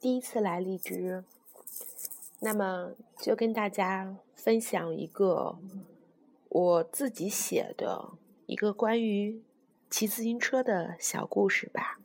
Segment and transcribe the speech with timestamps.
[0.00, 1.24] 第一次来荔枝，
[2.40, 5.58] 那么就跟大家分享一个
[6.48, 8.12] 我自己写的
[8.46, 9.42] 一个关于
[9.90, 11.98] 骑自行车的小故事吧。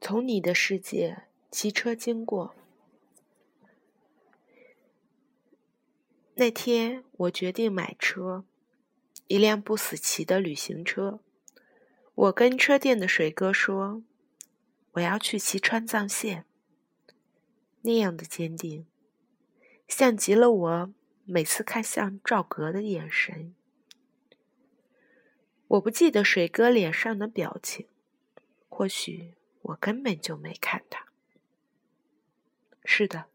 [0.00, 2.54] 从你的世界骑车经过。
[6.40, 8.46] 那天我决定买车，
[9.26, 11.20] 一辆不死骑的旅行车。
[12.14, 14.02] 我跟车店的水哥说
[14.92, 16.46] ：“我要去骑川藏线。”
[17.84, 18.86] 那样的坚定，
[19.86, 20.94] 像极了我
[21.26, 23.54] 每次看向赵格的眼神。
[25.68, 27.86] 我不记得水哥脸上的表情，
[28.70, 31.04] 或许我根本就没看他。
[32.86, 33.26] 是的。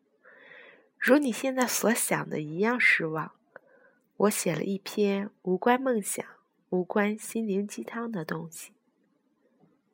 [0.98, 3.34] 如你现在所想的一样失望，
[4.18, 6.26] 我写了一篇无关梦想、
[6.70, 8.74] 无关心灵鸡汤的东西。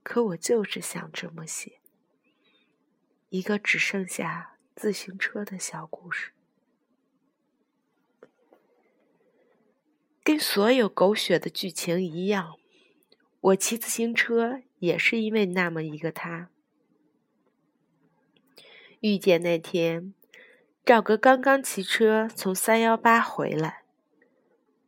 [0.03, 1.81] 可我就是想这么写，
[3.29, 6.31] 一个只剩下自行车的小故事，
[10.23, 12.55] 跟所有狗血的剧情一样，
[13.41, 16.49] 我骑自行车也是因为那么一个他。
[19.02, 20.13] 遇见那天。
[20.83, 23.83] 赵哥刚刚骑车从三幺八回来，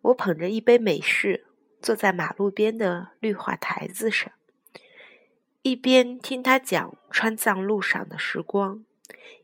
[0.02, 1.46] 我捧着一杯美式，
[1.84, 4.34] 坐在马路边的绿化台子上，
[5.62, 8.84] 一边听他讲川藏路上的时光，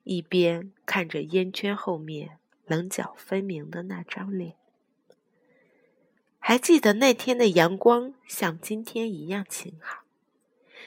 [0.04, 4.56] 一边看着烟圈后面棱角分明的那张脸。
[6.40, 10.02] 还记得那天的阳光像今天一样晴好，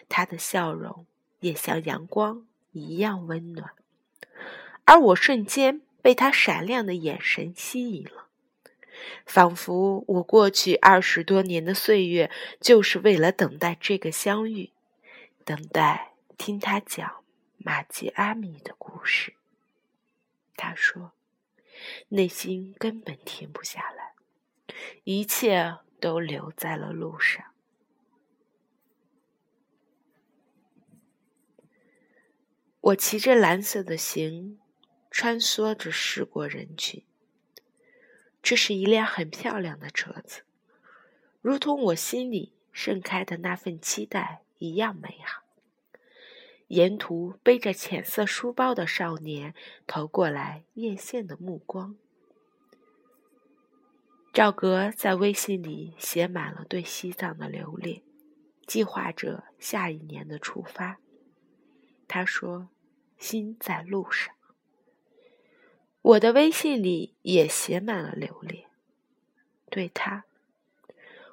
[0.09, 1.07] 他的笑容
[1.39, 3.71] 也像阳光一样温暖。
[4.93, 8.29] 而我瞬间被他闪亮的眼神吸引了，
[9.25, 14.71] 仿佛我过去二十多年的岁月就是为了等待这个相遇，
[15.47, 17.25] 等待听他讲
[17.57, 19.33] 玛吉阿米的故事。
[20.57, 21.13] 他说，
[22.11, 24.13] 内心根本停不下来，
[25.05, 27.43] 一切都留在了路上。
[32.83, 34.59] 我骑着蓝色的行。
[35.13, 37.05] 穿梭着驶过人群，
[38.43, 40.41] 这是一辆很漂亮的车子，
[41.43, 45.43] 如同我心里盛开的那份期待一样美好。
[46.69, 49.55] 沿途背着浅色书包的少年
[49.87, 51.95] 投过来艳羡的目光。
[54.33, 58.03] 赵格在微信里写满了对西藏的留恋，
[58.67, 60.99] 计划着下一年的出发。
[62.09, 62.71] 他说
[63.19, 64.35] ：“心在路上。”
[66.03, 68.69] 我的微信里也写满了留恋，
[69.71, 70.25] 对他，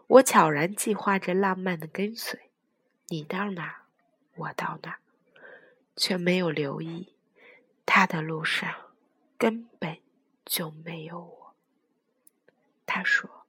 [0.06, 2.52] 我悄然计划着浪漫的跟随，
[3.08, 3.86] 你到哪，
[4.36, 5.00] 我到哪，
[5.96, 7.16] 却没有留意，
[7.84, 8.94] 他的路上
[9.40, 9.98] 根本
[10.46, 11.56] 就没有我。
[12.86, 13.48] 他说：“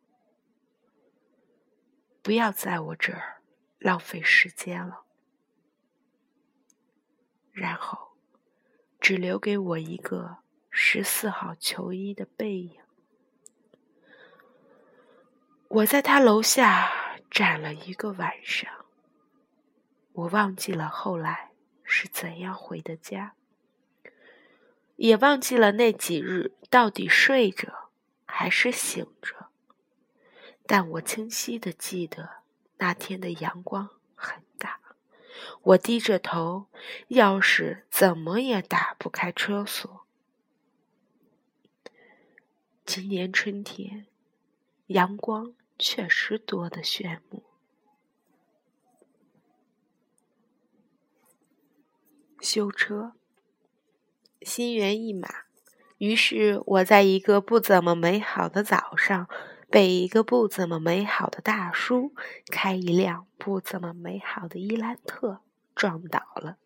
[2.22, 3.42] 不要在我这儿
[3.78, 5.02] 浪费时间了。”
[7.52, 8.12] 然后，
[8.98, 10.38] 只留给我一个。
[10.70, 12.81] 十四号球衣的背影，
[15.69, 18.70] 我在他楼下站了一个晚上。
[20.12, 21.50] 我忘记了后来
[21.82, 23.34] 是怎样回的家，
[24.97, 27.91] 也忘记了那几日到底睡着
[28.25, 29.48] 还是醒着。
[30.66, 32.42] 但我清晰的记得
[32.78, 34.81] 那天的阳光很大，
[35.62, 36.69] 我低着头，
[37.08, 40.00] 钥匙怎么也打不开车锁。
[42.93, 44.09] 今年春天，
[44.89, 47.45] 阳光确实多得炫目。
[52.41, 53.12] 修车，
[54.43, 55.29] 心猿意马。
[55.99, 59.29] 于是我在一个不怎么美好的早上，
[59.70, 62.12] 被一个不怎么美好的大叔
[62.50, 65.43] 开一辆不怎么美好的伊兰特
[65.76, 66.59] 撞倒了。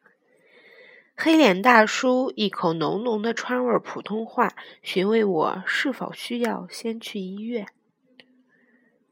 [1.16, 7.68] 黑脸大叔一口浓浓的川味普通话询问我是否需要先去医院。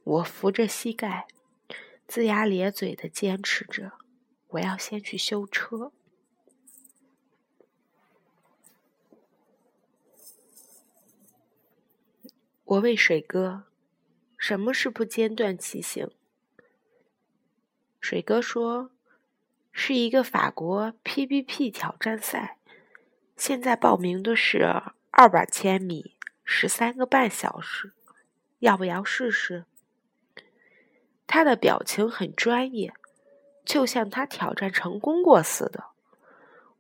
[0.03, 1.29] 我扶着膝盖，
[2.09, 3.93] 龇牙咧嘴的坚持着，
[4.49, 5.93] 我要先去修车。
[12.65, 13.65] 我问水哥
[14.37, 16.11] ：“什么是不间断骑行？”
[18.01, 18.92] 水哥说。
[19.73, 22.59] 是一个法国 PBP 挑战赛，
[23.37, 26.15] 现在报名的是二百千米，
[26.45, 27.93] 十三个半小时。
[28.59, 29.65] 要不要试试？
[31.27, 32.93] 他的表情很专业，
[33.65, 35.87] 就像他挑战成功过似的。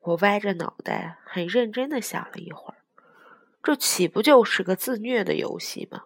[0.00, 2.77] 我歪着脑袋，很认真的想了一会儿，
[3.62, 6.05] 这岂不就是个自虐的游戏吗？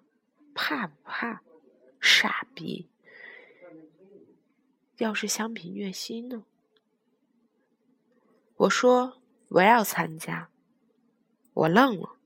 [0.54, 1.42] 怕不怕？
[2.00, 2.88] 傻逼！
[4.98, 6.44] 要是相比虐心呢？
[8.56, 10.50] 我说我要参加。
[11.52, 12.16] 我愣了，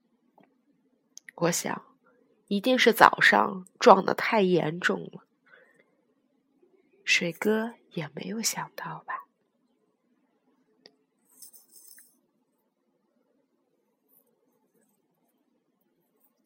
[1.36, 1.84] 我想，
[2.48, 5.24] 一定是早上撞的太严重了。
[7.04, 9.26] 水哥也没有想到吧？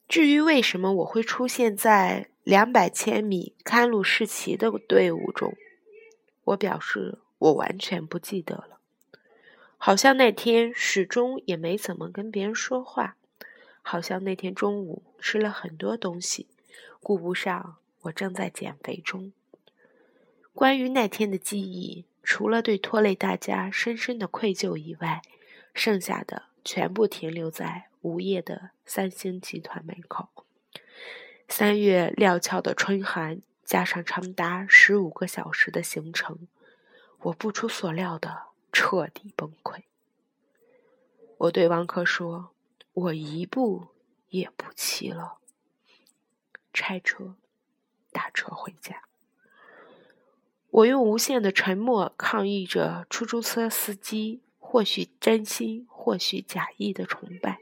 [0.07, 5.55] 至于为什么我会出现在两百千米堪路士奇的队伍中，
[6.43, 8.74] 我表示我完全不记得了。
[9.77, 13.17] 好像那天始终也没怎么跟别人说话，
[13.81, 16.47] 好像那天中午吃了很多东西，
[17.01, 19.31] 顾不上我正在减肥中。
[20.53, 25.21] 关于那天的记忆，除了对拖累大家深深的愧疚以外，
[25.73, 30.29] 剩下的全部停留在午夜的三星集团门口。
[31.47, 36.47] 三月料峭的春寒，加上长达十五个小时的行程，
[37.19, 38.43] 我不出所料的
[38.75, 39.83] 彻底崩溃。
[41.37, 42.49] 我对王珂说
[42.91, 43.87] ：“我一步
[44.27, 45.37] 也不骑了，
[46.73, 47.35] 拆车，
[48.11, 49.03] 打车回家。”
[50.71, 57.59] 我用无限的沉默抗议着出租车司机或许真心、或许假意的崇拜。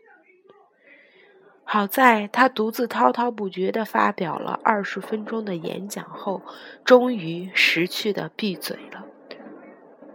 [1.64, 6.42] 好在他独自滔滔不绝地发表了二十分钟的演讲后，
[6.84, 9.06] 终于识趣地闭嘴了。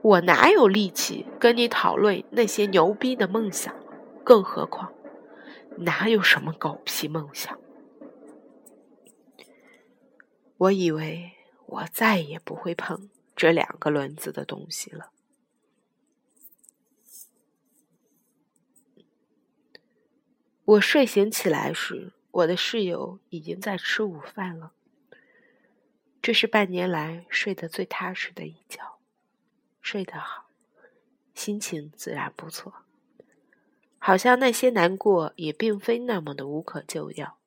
[0.09, 3.75] 我哪有力气跟你讨论那些牛逼的梦想？
[4.25, 4.93] 更何况，
[5.77, 7.59] 哪有什么狗屁梦想？
[10.57, 11.33] 我以为。
[11.71, 15.13] 我再也不会碰这两个轮子的东西了。
[20.65, 24.73] 我睡醒起来时，我的室友已经在吃午饭了。
[26.23, 28.98] 这是半年来睡得最踏实的一觉，
[29.91, 30.51] 睡得好，
[31.33, 32.75] 心情自然不错。
[33.99, 37.39] 好像那些难过也并非那么的无可救药。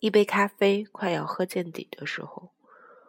[0.00, 2.50] 一杯咖啡快要喝见底的时候。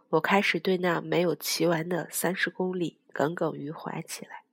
[0.10, 4.44] 我开始对那没有骑完的三十公里耿耿于怀起来。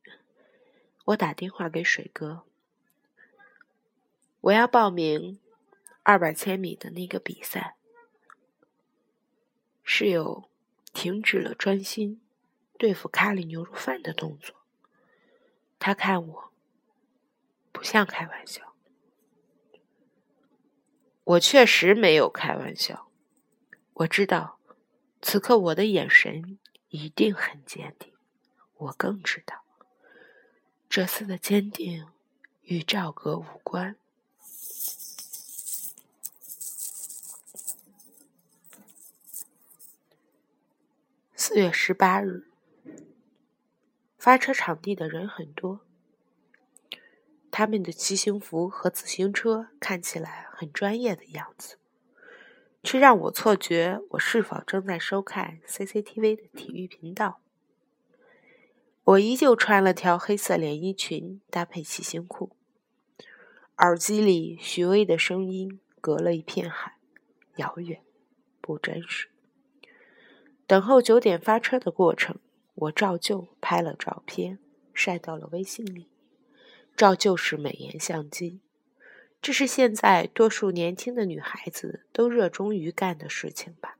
[1.05, 2.45] 我打电话给水哥，
[4.41, 5.39] 我要报名
[6.03, 7.77] 二百千米的那个比赛。
[9.85, 10.49] 室友
[10.95, 12.23] 停止了专心
[12.77, 14.57] 对付咖喱牛肉饭的动作，
[15.79, 16.53] 他看我
[17.73, 18.75] 不像开玩笑。
[21.25, 23.11] 我确实没有开玩笑，
[23.95, 24.59] 我知道。
[25.23, 26.59] 此刻我的眼神
[26.91, 28.13] 一定很坚定，
[28.77, 29.65] 我更知道，
[30.87, 32.07] 这次的坚定
[32.65, 33.97] 与赵格无关。
[41.35, 42.47] 四月十八日，
[44.25, 45.81] 发车场地的人很多，
[47.51, 51.77] 他们的骑行服和自行车看起来很专业的样子。
[52.83, 57.43] 却让我错觉我是否正在收看 CCTV 的体育频道。
[59.05, 62.57] 我依旧穿了条黑色连衣裙，搭配骑行裤，
[63.77, 66.97] 耳机里徐巍的声音隔了一片海，
[67.57, 68.01] 遥远，
[68.63, 69.29] 不真实。
[70.67, 72.39] 等候九点发车的过程，
[72.75, 74.59] 我照旧拍了照片，
[74.93, 76.09] 晒到了微信里，
[76.97, 78.61] 照旧是美颜相机。
[79.41, 83.99] 这是现在多数年轻的女孩子都热衷于干的事情吧，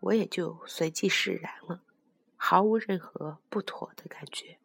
[0.00, 1.82] 我也就随即释然了，
[2.36, 4.56] 毫无任何不妥的感觉。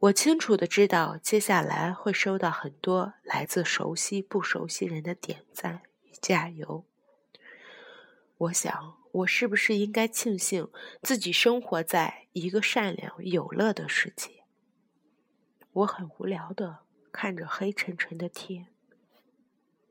[0.00, 6.84] 我清楚的知道，接下来会收到很多来自熟悉不熟悉人的点赞与加油。
[8.36, 10.68] 我想，我是不是应该庆幸
[11.02, 14.44] 自己生活在一个善良有乐的世界？
[15.72, 16.80] 我很无聊的。
[17.12, 18.66] 看着黑沉沉的天，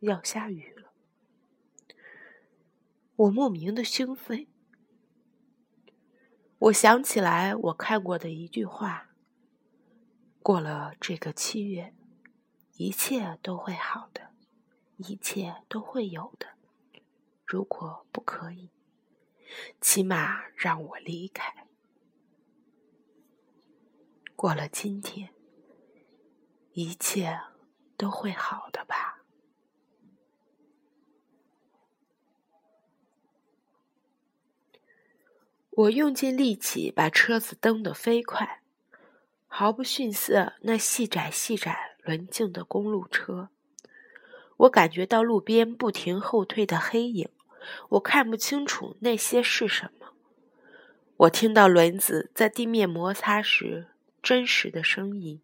[0.01, 0.91] 要下雨了，
[3.15, 4.45] 我莫名的兴奋。
[6.59, 9.09] 我想起来我看过的一句话：
[10.41, 11.93] 过了这个七月，
[12.75, 14.31] 一切都会好的，
[14.97, 16.57] 一切都会有的。
[17.45, 18.69] 如果不可以，
[19.81, 21.67] 起码让我离开。
[24.35, 25.33] 过了今天。
[26.75, 27.39] 一切
[27.95, 29.23] 都会好的吧。
[35.69, 38.63] 我用尽力气把车子蹬得飞快，
[39.45, 43.49] 毫不逊色那细窄细窄轮径的公路车，
[44.57, 47.29] 我感觉到路边不停后退的黑影。
[47.89, 50.13] 我看不清楚那些是什么。
[51.17, 53.87] 我听到轮子在地面摩擦时
[54.21, 55.41] 真实的声音，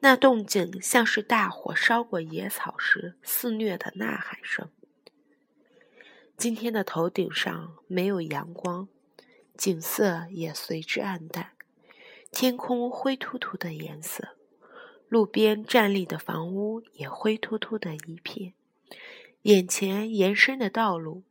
[0.00, 4.68] 那动静像是大火烧过野草时肆虐的呐喊声。
[6.36, 8.88] 今天的头顶上没有阳光。
[9.54, 11.52] 景色也随之暗淡，
[12.32, 14.30] 天空灰秃秃的颜色，
[15.08, 18.54] 路边站立的房屋也灰秃秃的一片，
[19.42, 21.22] 眼前延伸的道路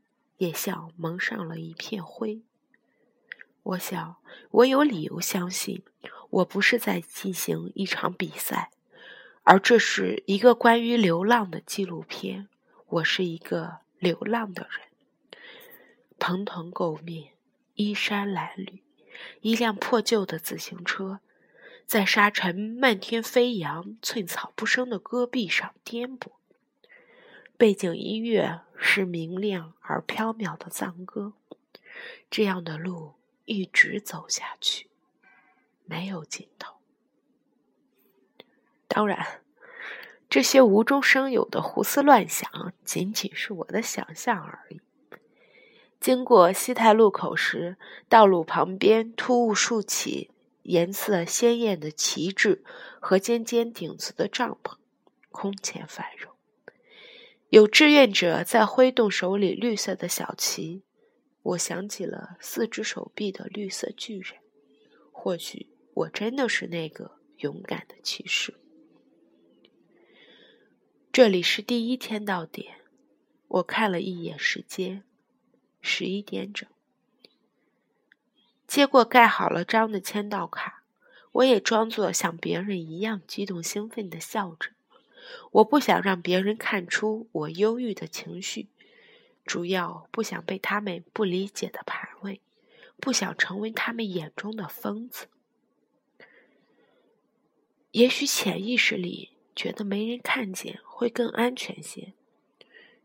[0.41, 2.41] 也像蒙上了一片灰。
[3.62, 4.15] 我想，
[4.50, 5.83] 我有理由相信，
[6.31, 8.71] 我不是在进行一场比赛，
[9.43, 12.48] 而这是一个关于流浪的纪录片。
[12.88, 14.81] 我是一个流浪的人，
[16.17, 17.33] 蓬头垢面。
[17.75, 18.81] 衣衫褴褛，
[19.41, 21.19] 一辆破旧的自行车，
[21.86, 26.31] 在沙尘漫天飞扬、寸草不生的戈壁上颠簸。
[27.62, 31.34] 背景音乐是明亮而飘渺的藏歌。
[32.27, 33.13] 这样的路
[33.46, 34.89] 一直走下去，
[35.86, 36.77] 没有尽头。
[38.88, 39.44] 当然，
[40.27, 44.82] 这些无中生有的胡思乱想，仅仅是我的想象而已。
[46.00, 47.77] 经过西泰路口时，
[48.10, 50.32] 道路旁边突兀竖起
[50.63, 52.63] 颜色鲜艳的旗帜
[53.00, 54.77] 和尖尖顶子的帐篷，
[55.30, 56.30] 空前繁荣。
[57.51, 60.84] 有志愿者在挥动手里绿色的小旗，
[61.41, 64.36] 我想起了四只手臂的绿色巨人。
[65.12, 68.53] 或许我真的是那个勇敢的骑士。
[71.12, 72.75] 这里是第一天到点，
[73.50, 75.03] 我看了一眼时间。
[75.81, 76.70] 十一点整，
[78.65, 80.86] 接过盖好了章的签到卡，
[81.34, 84.70] 我也装作像别人一样激动兴奋的笑着。
[85.51, 88.67] 我不想让别人看出我忧郁的情绪，
[89.45, 92.38] 主要不想被他们不理解的盘问，
[92.97, 95.27] 不想成为他们眼中的疯子。
[97.91, 102.13] 也许潜意识里觉得没人看见会更安全些，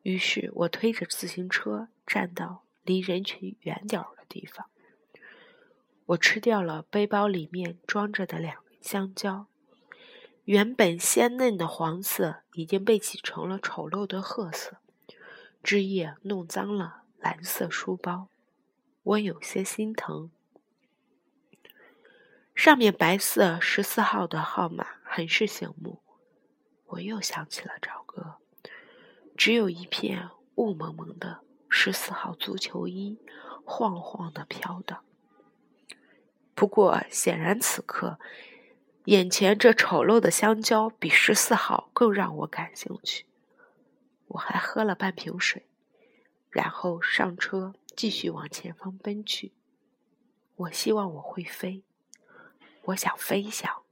[0.02, 2.62] 于是我推着自行车站到。
[2.86, 4.70] 离人群远点儿的地方，
[6.04, 9.48] 我吃掉了背包里面装着的两根香蕉，
[10.46, 14.76] 原本鲜嫩的黄色已经被挤成了丑陋的褐色，
[15.60, 18.28] 汁液弄脏了蓝色书包，
[19.02, 20.30] 我有些心疼。
[22.54, 26.00] 上面白色十四号的号码很是醒目，
[26.86, 28.36] 我又想起了赵哥，
[29.36, 31.40] 只有一片雾蒙蒙的。
[31.68, 33.18] 十四号足球衣
[33.64, 35.02] 晃晃的飘荡。
[36.54, 38.20] 不过，显然此刻
[39.06, 43.24] 眼前这丑陋的香蕉比十四号更让我感兴趣。
[44.26, 45.64] 我还喝了半瓶水，
[46.50, 49.52] 然后上车继续往前方奔去。
[50.56, 51.84] 我希望我会飞，
[52.86, 53.84] 我想飞翔。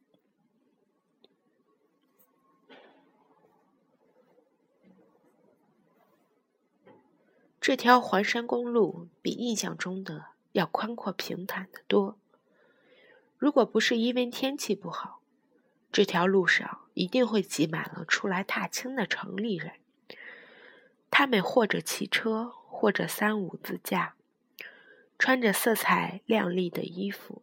[7.60, 12.18] 这条环山公路比印象中的要宽阔平坦得多。
[13.44, 15.20] 如果不是因为天气不好，
[15.92, 19.72] 这条路上一定会挤满了出来踏青的城里人。
[21.10, 24.14] 他们或者骑车，或者三五自驾，
[25.18, 27.42] 穿着色彩亮丽的衣服。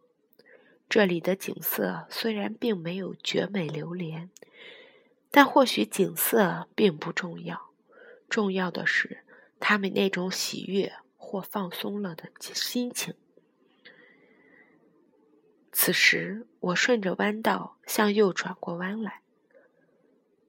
[0.88, 4.28] 这里的景色虽然并没有绝美流连，
[5.30, 7.70] 但或许景色并不重要，
[8.28, 9.22] 重要的是。
[9.60, 13.14] 他们那种喜悦或放松了的心情。
[15.84, 19.22] 此时，我顺着弯道向右转过弯来，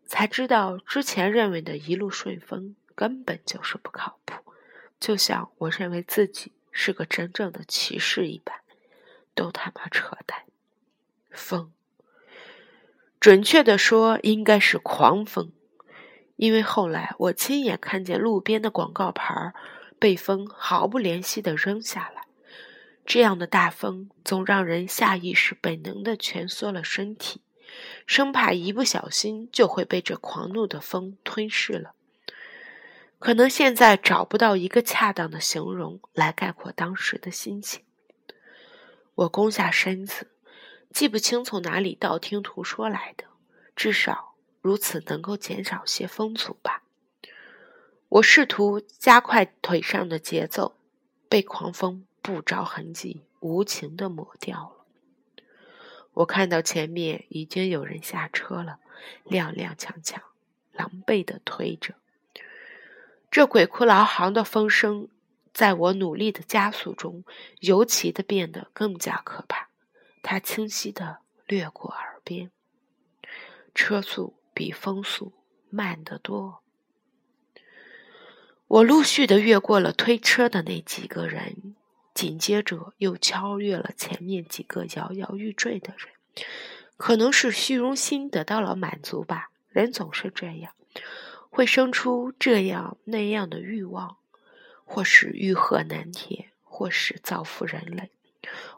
[0.06, 4.54] 才知道之前认为的一路顺风根本就是不靠谱，
[5.00, 8.60] 就像我认为自己是个真正的骑士一般，
[9.34, 10.44] 都他妈扯淡！
[11.32, 11.72] 风，
[13.20, 15.52] 准确的说，应该是狂风。
[16.36, 19.52] 因为后来我亲眼看见路边的广告牌
[19.98, 22.23] 被风毫不怜惜地扔下来，
[23.05, 27.41] 这样的大风总让人下意识本能地蜷缩了身体，
[28.05, 31.93] 生怕一不小心就会被这狂怒的风吞噬了。
[33.19, 37.83] 可能现在找不到一个恰当的形容来概括当时的心情。
[39.15, 40.31] 我弓下身子，
[40.91, 43.25] 记不清从哪里道听途说来的，
[43.75, 44.31] 至少。
[44.62, 46.83] 如此能够减少些风阻吧。
[48.07, 50.77] 我试图加快腿上的节奏，
[51.27, 54.86] 被狂风不着痕迹无情的抹掉了。
[56.13, 58.80] 我看到前面已经有人下车了，
[59.25, 60.18] 踉踉跄跄，
[60.72, 61.96] 狼狈的推着。
[63.30, 65.10] 这鬼哭狼嚎的风声，
[65.53, 67.24] 在我努力的加速中，
[67.60, 69.70] 尤其的变得更加可怕。
[70.22, 72.51] 它清晰的掠过耳边，
[73.75, 75.34] 车速比风速
[75.70, 76.62] 慢得多。
[78.68, 81.75] 我陆续的越过了推车的那几个人，
[82.13, 86.46] 紧接着又超越了前面几个摇摇欲坠的人。
[86.98, 90.74] 可能是虚荣心得到了满足吧，人总是这样，
[91.50, 94.17] 会生出这样那样的欲望，
[94.86, 98.12] 或是欲壑难填，或是造福人类。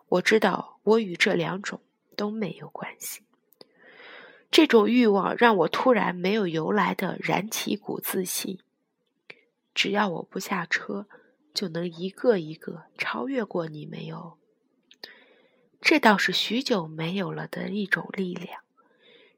[0.08, 1.82] 我知道，我与这两种
[2.15, 3.22] 都没有关系。
[4.50, 8.60] 这种欲望让我突然没有由来的燃起一股自信。
[9.74, 11.06] 只要我不下车，
[11.56, 14.38] 就能一个一个超越过你没有？
[15.82, 18.62] 这倒是许久没有了的一种力量。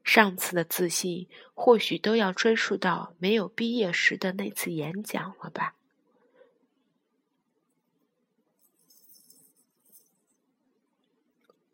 [0.02, 5.76] 上次的自信，或许都要追溯到没有毕业时的那次演讲了吧。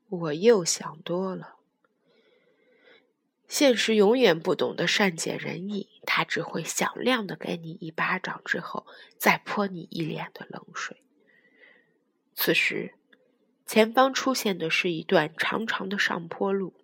[0.08, 1.53] 我又想多了。
[3.54, 8.84] 现实永远不懂得善解人意，他只会响亮的给你一巴掌，之后
[9.16, 11.04] 再泼你一脸的冷水。
[12.34, 12.94] 此时，
[13.64, 16.74] 前方出现的是一段长长的上坡路。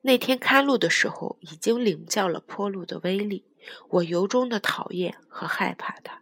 [0.00, 3.44] 那天开路的时候，已经领教了坡路的威力，
[3.90, 6.20] 我由衷的讨厌和害怕它。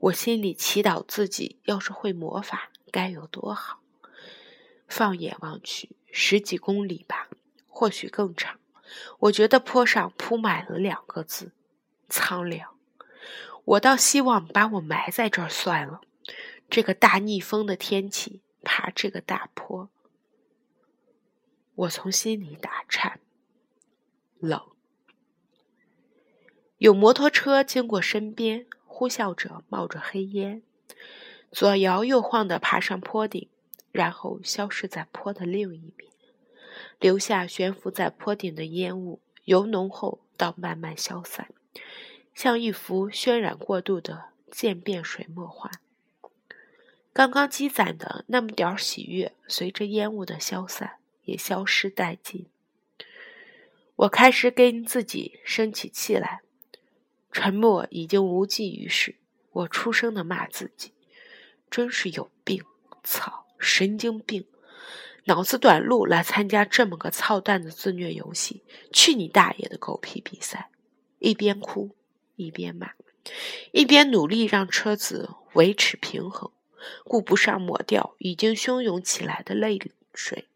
[0.00, 3.80] 我心里祈祷自己要是会魔法，该有多好。
[4.86, 7.30] 放眼望去，十几公里吧，
[7.68, 8.60] 或许更长。
[9.20, 11.52] 我觉得坡上铺满了两个字：
[12.08, 12.74] 苍凉。
[13.64, 16.00] 我倒希望把我埋在这儿算了。
[16.70, 19.88] 这个大逆风的天气，爬这个大坡，
[21.74, 23.20] 我从心里打颤。
[24.38, 24.62] 冷。
[26.78, 30.62] 有摩托车经过身边，呼啸着冒着黑烟，
[31.50, 33.48] 左摇右晃的爬上坡顶，
[33.90, 36.12] 然后消失在坡的另一面。
[36.98, 41.48] 留下悬浮在坡顶的烟雾，由浓厚到慢慢消散，
[42.34, 45.70] 像一幅渲染过度的渐变水墨画。
[47.12, 52.46] 刚刚积攒的那么点儿喜悦，随着烟雾的消散也消失殆尽。
[53.96, 56.42] 我开始跟自己生起气来，
[57.32, 59.16] 沉默已经无济于事。
[59.50, 60.92] 我出声的骂自己
[61.68, 62.62] ：“真是有病！
[63.02, 64.46] 操，神经病！”
[65.28, 70.70] 脑子短路来参加这么个操蛋的自虐游戏，去你大爷的狗屁比赛！
[71.18, 71.94] 一边哭
[72.36, 72.92] 一边骂，
[73.72, 76.50] 一边努力让车子维持平衡，
[77.04, 79.78] 顾不上抹掉已经汹涌起来的泪
[80.14, 80.48] 水。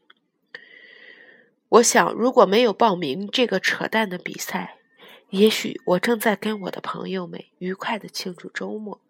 [1.69, 4.79] 我想，如果没有报名这个扯淡的比赛，
[5.29, 9.03] 也许我正在跟我的朋友们愉快的庆祝周末，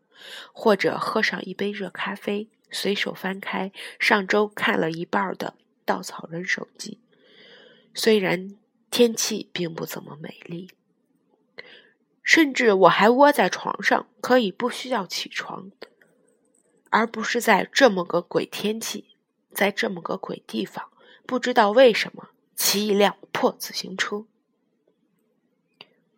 [0.53, 2.49] 或者喝上一杯热咖啡。
[2.73, 5.55] 随手翻开上周看了一半的
[5.85, 6.99] 稻草人手记，
[7.95, 8.57] 虽然
[8.91, 10.71] 天气并不怎么美丽，
[12.23, 15.71] 甚至我还窝在床上，可以不需要起床，
[16.91, 19.17] 而不是在这么个鬼天气，
[19.53, 20.91] 在这么个鬼地方，
[21.27, 24.27] 不知道为什么骑一辆破自行车。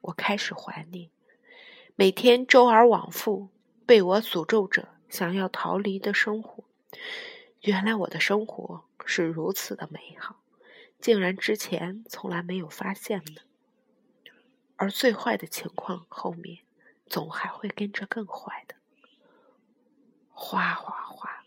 [0.02, 1.10] 我开始怀念
[1.96, 3.48] 每天周而往复
[3.86, 4.93] 被我诅咒着。
[5.14, 6.64] 想要逃离的生活，
[7.61, 10.42] 原来我的生活是如此的美好，
[10.98, 13.42] 竟然之前从来没有发现呢。
[14.74, 16.64] 而最坏的情况后面，
[17.07, 18.74] 总还会跟着更坏的。
[20.31, 21.44] 哗哗哗，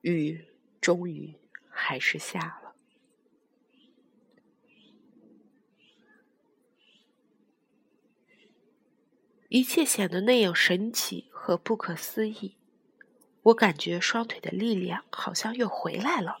[0.00, 0.46] 雨
[0.80, 1.34] 终于
[1.68, 2.61] 还是下了。
[9.54, 12.56] 一切显得那样神奇和不可思议，
[13.42, 16.38] 我感觉双腿的力量好像又回来了。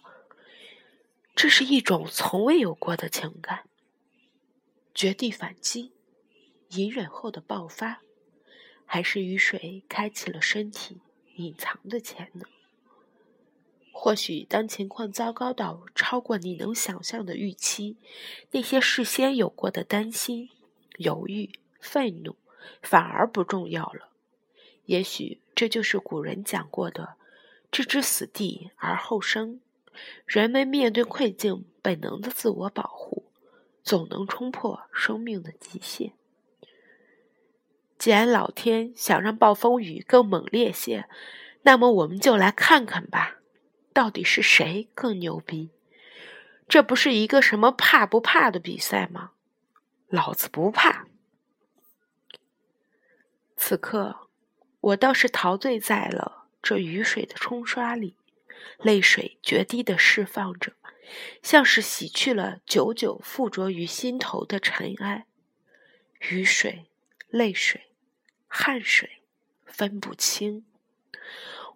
[1.36, 3.68] 这是一种从未有过的情感，
[4.94, 5.92] 绝地反击，
[6.70, 8.00] 隐忍后的爆发，
[8.86, 11.02] 还是雨水开启了身体
[11.36, 12.46] 隐藏的潜能？
[13.92, 17.98] 或许当情况糟糕到超过你能想象的预期，
[18.52, 20.48] 那些事先有过的担心、
[20.96, 22.36] 犹豫、愤怒。
[22.82, 24.08] 反而不重要了。
[24.86, 27.14] 也许这就是古人讲过的
[27.70, 29.60] “置之死地而后生”。
[30.26, 33.26] 人们面对困境，本能的自我保护，
[33.82, 36.14] 总能冲破生命的极限。
[37.98, 41.08] 既然老天想让暴风雨更猛烈些，
[41.62, 43.36] 那么我们就来看看吧，
[43.92, 45.70] 到底是谁更牛逼？
[46.66, 49.32] 这不是一个什么怕不怕的比赛吗？
[50.08, 51.06] 老子不怕。
[53.64, 54.26] 此刻，
[54.80, 58.16] 我倒是陶醉在了这雨水的冲刷里，
[58.78, 60.72] 泪水决堤的释放着，
[61.44, 65.26] 像是洗去了久久附着于心头的尘埃。
[66.32, 66.86] 雨水、
[67.28, 67.82] 泪水、
[68.48, 69.22] 汗水，
[69.64, 70.66] 分不清。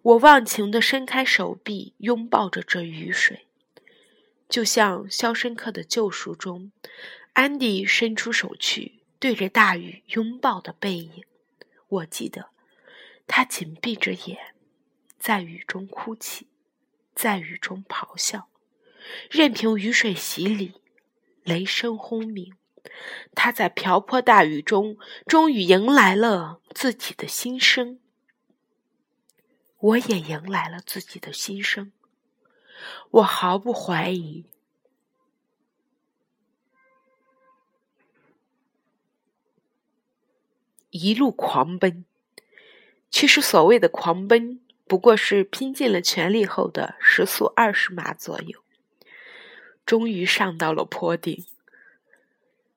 [0.01, 3.47] 我忘情的伸开手臂，拥抱着这雨水，
[4.49, 6.73] 就像《肖申克的救赎》中，
[7.31, 11.23] 安迪伸出手去，对着大雨拥抱的背影。
[11.87, 12.49] 我记得，
[13.27, 14.53] 他紧闭着眼，
[15.17, 16.47] 在雨中哭泣，
[17.15, 18.49] 在雨中咆哮，
[19.29, 20.81] 任凭雨水洗礼，
[21.43, 22.53] 雷声轰鸣。
[23.35, 27.99] 他在瓢泼大雨中，终于迎来了自己的心声。
[29.79, 31.91] 我也迎来了自己的心声。
[33.11, 34.45] 我毫不怀疑，
[40.97, 42.05] 一路狂奔。
[43.09, 48.63] 其实所谓的狂奔，不过是拼尽了全力后的时速二十码左右。
[49.85, 51.45] 终于上到了坡顶。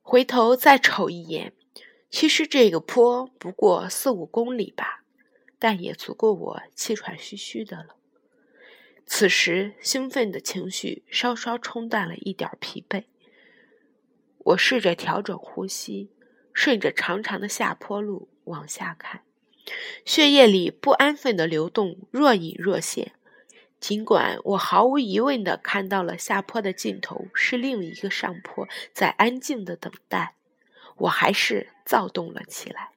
[0.02, 1.52] 回头再瞅一眼，
[2.08, 5.02] 其实这个坡不过四五公里吧，
[5.58, 7.96] 但也足够我气喘吁吁的了。
[9.06, 13.04] 此时兴奋的情绪稍稍冲淡了一点疲惫，
[14.38, 16.10] 我试着调整呼吸，
[16.60, 19.22] 顺着长长的下坡路往下看，
[20.04, 23.12] 血液里不安分的流动若隐若现。
[23.78, 30.34] 尽管我毫无疑问地看到了下坡的尽头是另一个上坡，在安静的等待，
[30.98, 32.90] 我还是躁动了起来。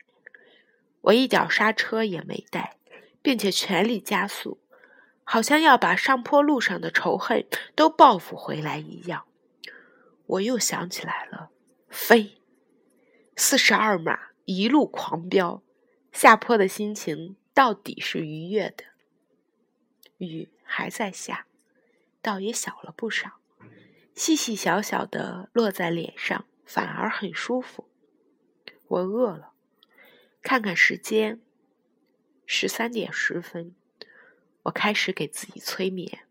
[0.99, 2.76] 我一点刹车也没带，
[3.21, 4.60] 并且全力加速，
[5.23, 7.45] 好像要把上坡路上的仇恨
[7.76, 9.23] 都报复回来一样。
[10.26, 11.49] 我又想起来了，
[11.88, 12.34] 飞，
[13.36, 15.62] 四十二码一路狂飙，
[16.12, 18.84] 下坡的心情到底是愉悦的。
[20.17, 20.50] 雨。
[20.65, 21.46] 还在下，
[22.19, 23.34] 倒也小了不少，
[24.15, 27.88] 细细小小的落在脸上，反而很舒服。
[28.88, 29.54] 我饿了，
[30.41, 31.39] 看看时间，
[32.48, 33.76] 十三点十分，
[34.63, 36.26] 我开始给自己催眠。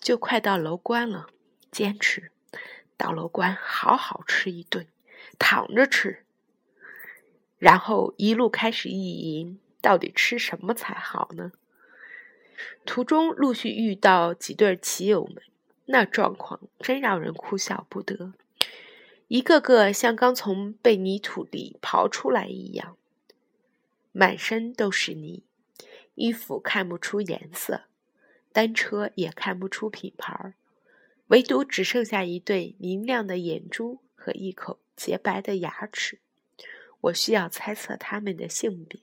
[0.00, 1.26] 就快到楼关了，
[1.72, 2.30] 坚持
[2.96, 4.86] 到楼关好好吃一顿，
[5.38, 6.24] 躺着吃，
[7.58, 11.52] 然后一路开始意淫，到底吃什么才好呢？
[12.84, 15.42] 途中陆续遇到几对骑友们，
[15.86, 18.32] 那状况真让人哭笑不得，
[19.28, 22.96] 一个个像刚从被泥土里刨出来一样，
[24.10, 25.44] 满身都是泥，
[26.16, 27.82] 衣服看不出颜色，
[28.52, 30.54] 单车也看不出品牌，
[31.28, 36.18] 唯独只剩下一对明亮的眼珠和一口洁白的牙齿。
[37.02, 39.00] 我需要猜测他们的性别。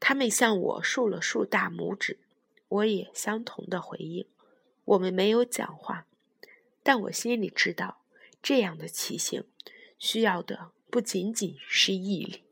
[0.00, 2.18] 他们向我竖了竖大拇指。
[2.68, 4.26] 我也相同的回应。
[4.84, 6.06] 我们没有讲话，
[6.82, 8.02] 但我心里知道，
[8.42, 9.44] 这样的骑行
[9.96, 12.42] 需要的不仅仅是毅力。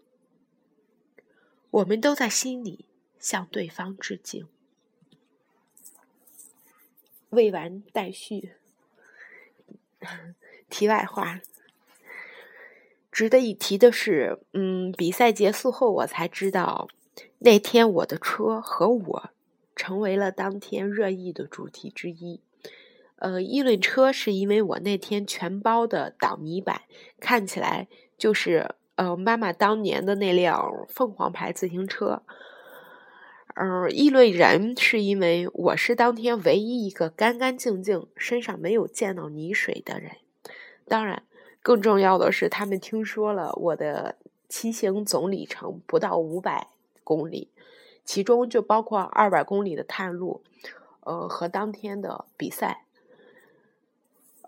[1.70, 2.87] 我们都在心里
[3.18, 4.48] 向对方致敬。
[7.30, 8.52] 未完待续。
[10.68, 11.40] 题外话，
[13.12, 16.88] 值得一提的是，嗯，比赛结束后，我才知道，
[17.38, 19.31] 那天我的车和我。
[19.75, 22.42] 成为了当天热议的主题之一。
[23.16, 26.83] 呃，议论车是因为我那天全包的挡泥板
[27.18, 32.22] 看起来就是呃妈妈当年的那辆凤凰牌自行车。
[33.55, 40.18] 嗯，议论人是因为我是当天唯一一个干干净净、身上没有溅到泥水的人。
[40.87, 41.25] 当然，
[41.62, 44.16] 更重要的是，他们听说了我的
[44.48, 46.68] 骑行总里程不到五百
[47.05, 47.48] 公里。
[48.05, 50.42] 其中就包括二百公里的探路，
[51.03, 52.85] 呃，和当天的比赛。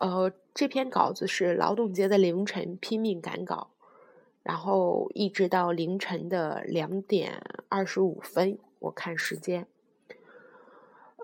[0.00, 3.70] 呃，这篇稿子是劳动节的凌晨拼命赶稿，
[4.42, 9.68] 然后一直到凌晨的两点二十五分，我看时间。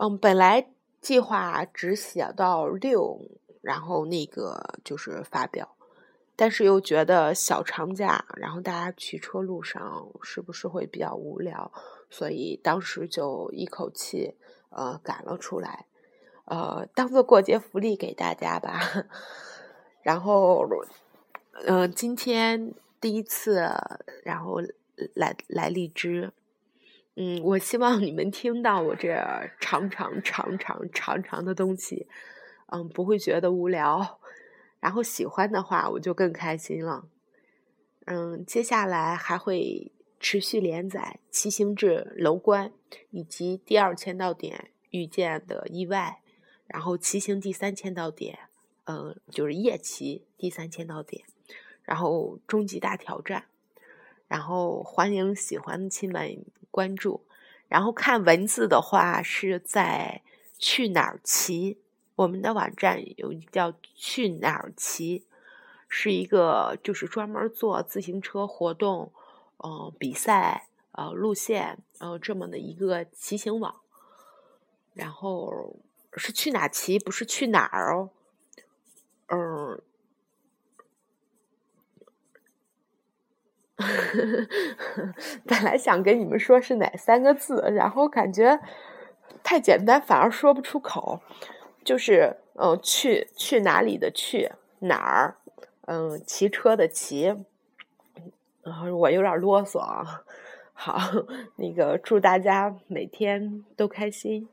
[0.00, 3.20] 嗯，本来计划只写到六，
[3.60, 5.74] 然后那个就是发表。
[6.40, 11.70] 但是又觉得小长假，然后大家骑车路上是不是会比较无聊？
[12.08, 14.36] 所以当时就一口气
[14.70, 15.84] 呃赶了出来，
[16.46, 18.80] 呃当做过节福利给大家吧。
[20.02, 20.66] 然后，
[21.66, 23.68] 嗯，今天第一次，
[24.24, 24.62] 然后
[25.14, 26.32] 来来荔枝。
[27.16, 29.14] 嗯，我希望你们听到我这
[29.60, 32.08] 长长长长长长的东西，
[32.68, 34.19] 嗯，不会觉得无聊。
[34.80, 37.06] 然后喜欢的话，我就更开心了。
[38.06, 42.70] 嗯，接下来还会持续连载《骑行至楼观》
[43.10, 46.20] 以及第二签到点遇见的意外，
[46.66, 48.38] 然后骑行第三签到点，
[48.84, 51.24] 嗯，就是夜骑第三签到点，
[51.84, 53.44] 然后终极大挑战。
[54.26, 57.26] 然后欢迎喜欢的亲们关注，
[57.68, 60.22] 然后看文字的话是在
[60.56, 61.78] 去哪儿骑，
[62.20, 65.24] 我们的网站有叫去哪儿骑，
[65.88, 69.10] 是一个就是专门做自行车活动，
[69.64, 73.76] 嗯，比赛，呃，路线，呃，这么的一个骑行网。
[74.92, 75.76] 然后
[76.14, 78.10] 是去哪儿骑，不是去哪儿哦，
[79.28, 79.80] 嗯。
[85.46, 88.60] 本来想跟你们说是哪三个字，然后感觉
[89.42, 91.22] 太简单，反而说不出口。
[91.84, 95.36] 就是嗯，去去哪里的去哪儿？
[95.86, 97.34] 嗯，骑车的骑。
[98.62, 100.22] 然后我有点啰嗦啊。
[100.72, 100.98] 好，
[101.56, 104.48] 那个祝大家每天都开心。